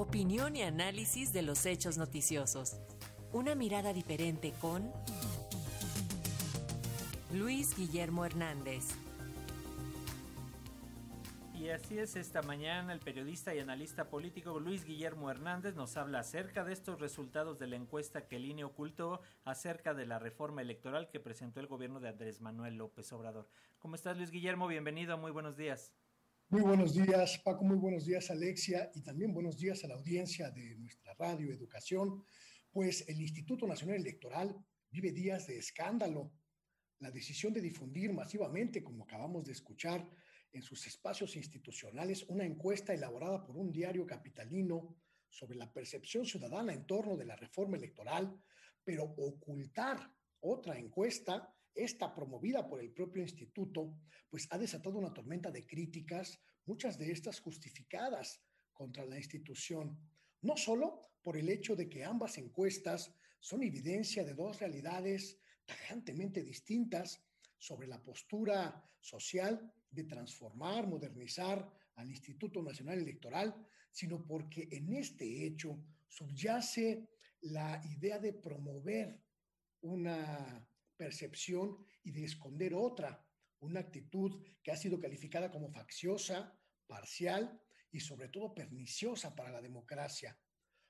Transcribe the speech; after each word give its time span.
Opinión 0.00 0.56
y 0.56 0.62
análisis 0.62 1.30
de 1.34 1.42
los 1.42 1.66
hechos 1.66 1.98
noticiosos. 1.98 2.78
Una 3.34 3.54
mirada 3.54 3.92
diferente 3.92 4.54
con 4.58 4.90
Luis 7.34 7.76
Guillermo 7.76 8.24
Hernández. 8.24 8.94
Y 11.52 11.68
así 11.68 11.98
es, 11.98 12.16
esta 12.16 12.40
mañana 12.40 12.94
el 12.94 13.00
periodista 13.00 13.54
y 13.54 13.58
analista 13.58 14.08
político 14.08 14.58
Luis 14.58 14.86
Guillermo 14.86 15.30
Hernández 15.30 15.74
nos 15.74 15.98
habla 15.98 16.20
acerca 16.20 16.64
de 16.64 16.72
estos 16.72 16.98
resultados 16.98 17.58
de 17.58 17.66
la 17.66 17.76
encuesta 17.76 18.26
que 18.26 18.36
el 18.36 18.46
INE 18.46 18.64
ocultó 18.64 19.20
acerca 19.44 19.92
de 19.92 20.06
la 20.06 20.18
reforma 20.18 20.62
electoral 20.62 21.10
que 21.10 21.20
presentó 21.20 21.60
el 21.60 21.66
gobierno 21.66 22.00
de 22.00 22.08
Andrés 22.08 22.40
Manuel 22.40 22.76
López 22.76 23.12
Obrador. 23.12 23.50
¿Cómo 23.78 23.96
estás 23.96 24.16
Luis 24.16 24.30
Guillermo? 24.30 24.66
Bienvenido, 24.66 25.18
muy 25.18 25.30
buenos 25.30 25.58
días. 25.58 25.92
Muy 26.52 26.62
buenos 26.62 26.94
días, 26.94 27.38
Paco, 27.44 27.62
muy 27.62 27.76
buenos 27.76 28.04
días, 28.04 28.28
Alexia, 28.28 28.90
y 28.96 29.02
también 29.02 29.32
buenos 29.32 29.56
días 29.56 29.84
a 29.84 29.86
la 29.86 29.94
audiencia 29.94 30.50
de 30.50 30.74
nuestra 30.74 31.14
radio 31.14 31.52
Educación. 31.52 32.24
Pues 32.72 33.08
el 33.08 33.20
Instituto 33.20 33.68
Nacional 33.68 33.98
Electoral 33.98 34.56
vive 34.90 35.12
días 35.12 35.46
de 35.46 35.58
escándalo. 35.58 36.32
La 36.98 37.12
decisión 37.12 37.52
de 37.52 37.60
difundir 37.60 38.12
masivamente, 38.12 38.82
como 38.82 39.04
acabamos 39.04 39.44
de 39.44 39.52
escuchar, 39.52 40.10
en 40.50 40.60
sus 40.60 40.84
espacios 40.88 41.36
institucionales 41.36 42.24
una 42.28 42.44
encuesta 42.44 42.92
elaborada 42.92 43.46
por 43.46 43.56
un 43.56 43.70
diario 43.70 44.04
capitalino 44.04 44.96
sobre 45.28 45.56
la 45.56 45.72
percepción 45.72 46.26
ciudadana 46.26 46.72
en 46.72 46.84
torno 46.84 47.16
de 47.16 47.26
la 47.26 47.36
reforma 47.36 47.76
electoral, 47.76 48.36
pero 48.82 49.04
ocultar 49.04 50.12
otra 50.40 50.76
encuesta, 50.76 51.54
esta 51.74 52.14
promovida 52.14 52.66
por 52.66 52.80
el 52.80 52.92
propio 52.92 53.22
instituto, 53.22 53.94
pues 54.28 54.46
ha 54.50 54.58
desatado 54.58 54.98
una 54.98 55.12
tormenta 55.12 55.50
de 55.50 55.66
críticas, 55.66 56.40
muchas 56.66 56.98
de 56.98 57.10
estas 57.12 57.40
justificadas 57.40 58.42
contra 58.72 59.04
la 59.04 59.16
institución, 59.16 59.98
no 60.42 60.56
solo 60.56 61.00
por 61.22 61.36
el 61.36 61.48
hecho 61.48 61.76
de 61.76 61.88
que 61.88 62.04
ambas 62.04 62.38
encuestas 62.38 63.14
son 63.38 63.62
evidencia 63.62 64.24
de 64.24 64.34
dos 64.34 64.58
realidades 64.58 65.38
tajantemente 65.66 66.42
distintas, 66.42 67.22
sobre 67.60 67.86
la 67.86 68.02
postura 68.02 68.82
social 69.00 69.72
de 69.90 70.04
transformar, 70.04 70.88
modernizar 70.88 71.70
al 71.96 72.08
Instituto 72.08 72.62
Nacional 72.62 72.98
Electoral, 72.98 73.54
sino 73.92 74.24
porque 74.24 74.66
en 74.72 74.94
este 74.94 75.46
hecho 75.46 75.78
subyace 76.08 77.06
la 77.42 77.80
idea 77.84 78.18
de 78.18 78.32
promover 78.32 79.20
una 79.82 80.66
percepción 81.00 81.78
y 82.04 82.10
de 82.10 82.24
esconder 82.24 82.74
otra, 82.74 83.26
una 83.60 83.80
actitud 83.80 84.44
que 84.62 84.70
ha 84.70 84.76
sido 84.76 85.00
calificada 85.00 85.50
como 85.50 85.70
facciosa, 85.70 86.54
parcial 86.86 87.58
y 87.90 88.00
sobre 88.00 88.28
todo 88.28 88.52
perniciosa 88.54 89.34
para 89.34 89.50
la 89.50 89.62
democracia. 89.62 90.38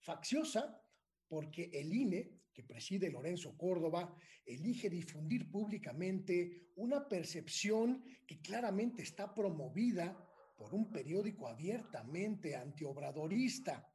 Facciosa 0.00 0.78
porque 1.26 1.70
el 1.72 1.90
INE, 1.90 2.42
que 2.52 2.64
preside 2.64 3.10
Lorenzo 3.10 3.56
Córdoba, 3.56 4.14
elige 4.44 4.90
difundir 4.90 5.50
públicamente 5.50 6.68
una 6.76 7.08
percepción 7.08 8.04
que 8.26 8.42
claramente 8.42 9.02
está 9.02 9.32
promovida 9.32 10.14
por 10.54 10.74
un 10.74 10.92
periódico 10.92 11.48
abiertamente 11.48 12.54
antiobradorista 12.54 13.90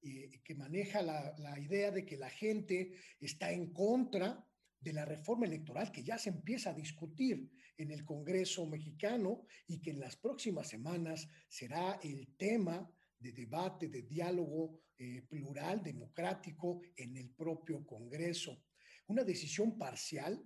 y 0.00 0.40
que 0.40 0.56
maneja 0.56 1.02
la, 1.02 1.32
la 1.38 1.56
idea 1.60 1.92
de 1.92 2.04
que 2.04 2.16
la 2.16 2.30
gente 2.30 2.94
está 3.20 3.52
en 3.52 3.72
contra 3.72 4.44
de 4.82 4.92
la 4.92 5.04
reforma 5.04 5.46
electoral 5.46 5.92
que 5.92 6.02
ya 6.02 6.18
se 6.18 6.30
empieza 6.30 6.70
a 6.70 6.74
discutir 6.74 7.48
en 7.76 7.90
el 7.90 8.04
Congreso 8.04 8.66
mexicano 8.66 9.44
y 9.66 9.80
que 9.80 9.90
en 9.90 10.00
las 10.00 10.16
próximas 10.16 10.68
semanas 10.68 11.28
será 11.48 12.00
el 12.02 12.34
tema 12.36 12.90
de 13.18 13.32
debate, 13.32 13.88
de 13.88 14.02
diálogo 14.02 14.80
eh, 14.98 15.22
plural, 15.22 15.82
democrático 15.82 16.82
en 16.96 17.16
el 17.16 17.30
propio 17.30 17.86
Congreso. 17.86 18.64
Una 19.06 19.22
decisión 19.22 19.78
parcial 19.78 20.44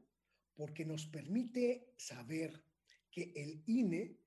porque 0.55 0.85
nos 0.85 1.07
permite 1.07 1.93
saber 1.97 2.63
que 3.11 3.33
el 3.35 3.63
INE 3.67 4.19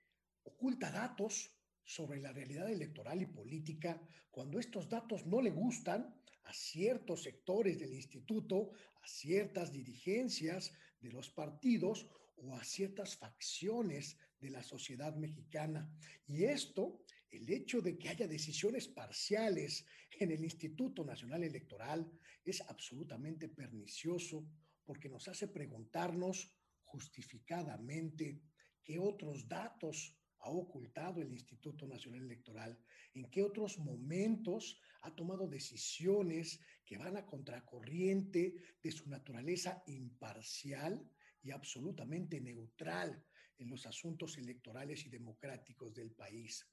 oculta 0.44 0.92
datos 0.92 1.52
sobre 1.84 2.20
la 2.20 2.32
realidad 2.32 2.70
electoral 2.70 3.22
y 3.22 3.28
política 3.28 4.02
cuando 4.30 4.60
estos 4.60 4.90
datos 4.90 5.26
no 5.26 5.42
le 5.42 5.52
gustan 5.52 6.16
a 6.44 6.54
ciertos 6.54 7.24
sectores 7.24 7.80
del 7.80 7.94
instituto, 7.94 8.72
ciertas 9.18 9.72
dirigencias 9.72 10.74
de 11.00 11.12
los 11.12 11.30
partidos 11.30 12.08
o 12.38 12.56
a 12.56 12.64
ciertas 12.64 13.18
facciones 13.18 14.18
de 14.40 14.50
la 14.50 14.64
sociedad 14.64 15.16
mexicana. 15.16 15.92
Y 16.28 16.44
esto, 16.44 17.04
el 17.30 17.50
hecho 17.50 17.82
de 17.82 17.98
que 17.98 18.10
haya 18.10 18.28
decisiones 18.28 18.88
parciales 18.88 19.86
en 20.20 20.32
el 20.32 20.44
Instituto 20.44 21.04
Nacional 21.04 21.44
Electoral, 21.44 22.10
es 22.46 22.62
absolutamente 22.62 23.50
pernicioso 23.50 24.48
porque 24.86 25.10
nos 25.10 25.28
hace 25.28 25.48
preguntarnos 25.48 26.52
justificadamente 26.84 28.42
qué 28.84 28.98
otros 28.98 29.48
datos 29.48 30.16
ha 30.42 30.50
ocultado 30.50 31.22
el 31.22 31.32
Instituto 31.32 31.88
Nacional 31.88 32.24
Electoral, 32.24 32.78
en 33.14 33.30
qué 33.30 33.44
otros 33.44 33.78
momentos 33.80 34.80
ha 35.02 35.14
tomado 35.16 35.48
decisiones 35.48 36.60
que 36.86 36.98
van 36.98 37.18
a 37.18 37.26
contracorriente 37.26 38.56
de 38.82 38.92
su 38.92 39.10
naturaleza 39.10 39.84
imparcial 39.88 41.10
y 41.42 41.52
absolutamente 41.52 42.40
neutral 42.40 43.24
en 43.58 43.70
los 43.70 43.86
asuntos 43.86 44.38
electorales 44.38 45.06
y 45.06 45.10
democráticos 45.10 45.94
del 45.94 46.12
país. 46.12 46.66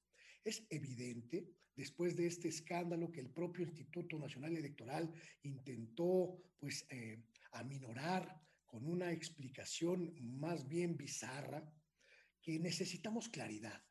Es 0.45 0.65
evidente, 0.71 1.49
después 1.75 2.17
de 2.17 2.27
este 2.27 2.49
escándalo 2.49 3.11
que 3.11 3.21
el 3.21 3.31
propio 3.31 3.65
Instituto 3.65 4.19
Nacional 4.19 4.57
Electoral 4.57 5.13
intentó 5.43 6.39
pues 6.59 6.87
eh, 6.91 7.25
aminorar 7.53 8.41
con 8.67 8.87
una 8.87 9.11
explicación 9.11 10.15
más 10.21 10.69
bien 10.69 10.97
bizarra, 10.97 11.69
que 12.47 12.61
necesitamos 12.61 13.29
claridad. 13.29 13.83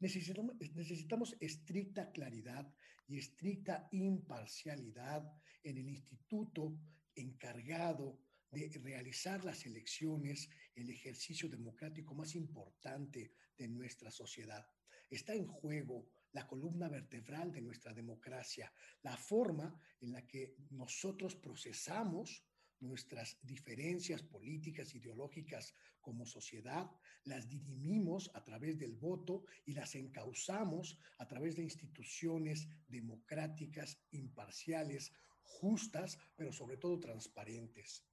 Necesitamos, 0.00 0.56
necesitamos, 0.74 1.36
estricta 1.38 2.10
claridad 2.10 2.66
y 3.06 3.18
estricta 3.18 3.86
imparcialidad 3.92 5.32
en 5.62 5.78
el 5.78 5.88
instituto 5.88 6.76
encargado 7.14 8.18
de 8.50 8.68
realizar 8.82 9.44
las 9.44 9.64
elecciones, 9.64 10.50
el 10.74 10.90
ejercicio 10.90 11.48
democrático 11.48 12.12
más 12.16 12.34
importante 12.34 13.32
de 13.56 13.68
nuestra 13.68 14.10
sociedad. 14.10 14.66
Está 15.08 15.34
en 15.34 15.46
juego 15.46 16.10
la 16.32 16.48
columna 16.48 16.88
vertebral 16.88 17.52
de 17.52 17.62
nuestra 17.62 17.94
democracia, 17.94 18.72
la 19.02 19.16
forma 19.16 19.80
en 20.00 20.10
la 20.10 20.26
que 20.26 20.56
nosotros 20.70 21.36
procesamos 21.36 22.44
nuestras 22.80 23.38
diferencias 23.42 24.22
políticas, 24.22 24.94
ideológicas 24.94 25.74
como 26.00 26.26
sociedad, 26.26 26.90
las 27.24 27.48
dirimimos 27.48 28.30
a 28.34 28.42
través 28.42 28.78
del 28.78 28.94
voto 28.94 29.44
y 29.66 29.74
las 29.74 29.94
encauzamos 29.94 30.98
a 31.18 31.28
través 31.28 31.56
de 31.56 31.62
instituciones 31.62 32.68
democráticas, 32.88 33.98
imparciales, 34.10 35.12
justas, 35.42 36.18
pero 36.36 36.52
sobre 36.52 36.76
todo 36.76 36.98
transparentes. 36.98 38.04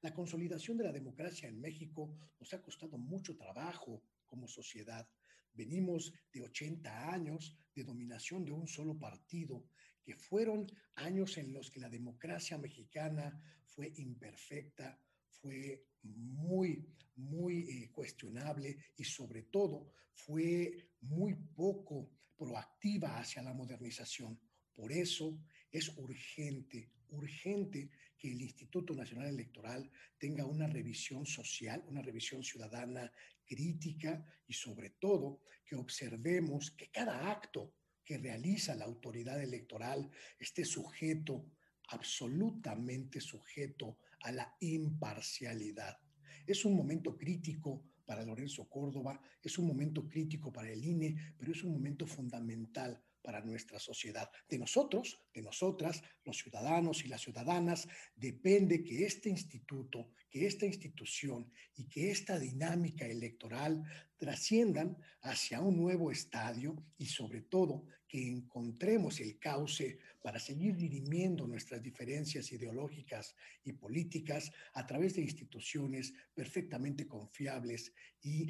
La 0.00 0.12
consolidación 0.12 0.76
de 0.76 0.84
la 0.84 0.92
democracia 0.92 1.48
en 1.48 1.60
México 1.60 2.14
nos 2.38 2.52
ha 2.52 2.60
costado 2.60 2.98
mucho 2.98 3.36
trabajo 3.36 4.02
como 4.26 4.46
sociedad. 4.48 5.08
Venimos 5.52 6.12
de 6.32 6.42
80 6.42 7.12
años 7.12 7.56
de 7.74 7.84
dominación 7.84 8.44
de 8.44 8.52
un 8.52 8.66
solo 8.66 8.98
partido, 8.98 9.64
que 10.04 10.14
fueron 10.14 10.70
años 10.96 11.38
en 11.38 11.52
los 11.52 11.70
que 11.70 11.80
la 11.80 11.88
democracia 11.88 12.58
mexicana 12.58 13.40
fue 13.64 13.92
imperfecta, 13.96 15.00
fue 15.28 15.86
muy, 16.02 16.86
muy 17.16 17.68
eh, 17.68 17.90
cuestionable 17.90 18.76
y 18.96 19.04
sobre 19.04 19.44
todo 19.44 19.92
fue 20.12 20.90
muy 21.00 21.34
poco 21.34 22.10
proactiva 22.36 23.18
hacia 23.18 23.42
la 23.42 23.54
modernización. 23.54 24.38
Por 24.74 24.92
eso 24.92 25.38
es 25.70 25.88
urgente, 25.96 26.90
urgente 27.10 27.90
que 28.18 28.30
el 28.30 28.42
Instituto 28.42 28.94
Nacional 28.94 29.28
Electoral 29.28 29.90
tenga 30.18 30.44
una 30.44 30.66
revisión 30.66 31.26
social, 31.26 31.82
una 31.88 32.02
revisión 32.02 32.42
ciudadana 32.42 33.10
crítica 33.44 34.24
y 34.46 34.52
sobre 34.52 34.90
todo 34.90 35.42
que 35.64 35.76
observemos 35.76 36.70
que 36.72 36.90
cada 36.90 37.30
acto 37.30 37.72
que 38.04 38.18
realiza 38.18 38.74
la 38.74 38.84
autoridad 38.84 39.42
electoral 39.42 40.10
esté 40.38 40.64
sujeto, 40.64 41.50
absolutamente 41.88 43.20
sujeto 43.20 43.98
a 44.22 44.32
la 44.32 44.56
imparcialidad. 44.60 45.98
Es 46.46 46.64
un 46.64 46.76
momento 46.76 47.16
crítico 47.16 47.84
para 48.04 48.24
Lorenzo 48.24 48.68
Córdoba, 48.68 49.20
es 49.42 49.58
un 49.58 49.66
momento 49.66 50.06
crítico 50.06 50.52
para 50.52 50.70
el 50.70 50.84
INE, 50.84 51.34
pero 51.38 51.52
es 51.52 51.62
un 51.62 51.72
momento 51.72 52.06
fundamental 52.06 53.02
para 53.24 53.40
nuestra 53.40 53.80
sociedad. 53.80 54.30
De 54.46 54.58
nosotros, 54.58 55.18
de 55.32 55.40
nosotras, 55.40 56.02
los 56.24 56.36
ciudadanos 56.36 57.04
y 57.04 57.08
las 57.08 57.22
ciudadanas, 57.22 57.88
depende 58.14 58.84
que 58.84 59.06
este 59.06 59.30
instituto, 59.30 60.10
que 60.30 60.46
esta 60.46 60.66
institución 60.66 61.50
y 61.74 61.88
que 61.88 62.10
esta 62.10 62.38
dinámica 62.38 63.06
electoral 63.06 63.82
trasciendan 64.18 64.98
hacia 65.22 65.62
un 65.62 65.76
nuevo 65.78 66.10
estadio 66.10 66.76
y 66.98 67.06
sobre 67.06 67.40
todo 67.40 67.86
que 68.06 68.28
encontremos 68.28 69.18
el 69.20 69.38
cauce 69.38 69.98
para 70.22 70.38
seguir 70.38 70.76
dirimiendo 70.76 71.46
nuestras 71.46 71.82
diferencias 71.82 72.52
ideológicas 72.52 73.34
y 73.64 73.72
políticas 73.72 74.52
a 74.74 74.86
través 74.86 75.14
de 75.14 75.22
instituciones 75.22 76.12
perfectamente 76.34 77.08
confiables 77.08 77.92
y 78.22 78.46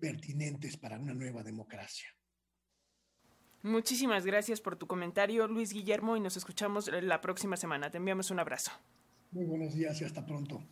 pertinentes 0.00 0.76
para 0.76 0.98
una 0.98 1.14
nueva 1.14 1.42
democracia. 1.42 2.17
Muchísimas 3.62 4.24
gracias 4.24 4.60
por 4.60 4.76
tu 4.76 4.86
comentario, 4.86 5.48
Luis 5.48 5.72
Guillermo, 5.72 6.16
y 6.16 6.20
nos 6.20 6.36
escuchamos 6.36 6.90
la 6.90 7.20
próxima 7.20 7.56
semana. 7.56 7.90
Te 7.90 7.98
enviamos 7.98 8.30
un 8.30 8.38
abrazo. 8.38 8.70
Muy 9.32 9.44
buenos 9.44 9.74
días 9.74 10.00
y 10.00 10.04
hasta 10.04 10.24
pronto. 10.24 10.62